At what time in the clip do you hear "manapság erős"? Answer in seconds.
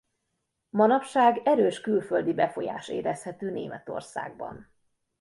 0.69-1.81